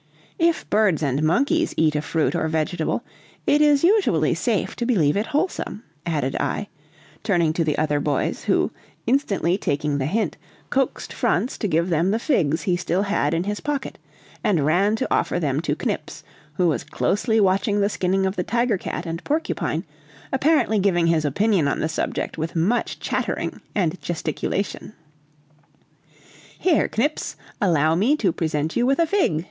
[0.39, 3.03] If birds and monkeys eat a fruit or vegetable,
[3.45, 6.69] it is usually safe to believe it wholesome," added I,
[7.21, 8.71] turning to the other boys, who,
[9.05, 10.37] instantly taking the hint,
[10.71, 13.99] coaxed Franz to give them the figs he still had in his pocket,
[14.43, 16.23] and ran to offer them to Knips,
[16.53, 19.83] who was closely watching the skinning of the tiger cat and porcupine,
[20.33, 24.93] apparently giving his opinion on the subject with much chattering and gesticulation.
[26.57, 29.39] "Here, Knips, allow me to present you with a fig!"